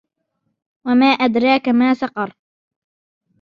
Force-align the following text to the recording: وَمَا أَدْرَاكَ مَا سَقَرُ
وَمَا 0.85 1.05
أَدْرَاكَ 1.07 1.69
مَا 1.69 1.93
سَقَرُ 1.93 2.33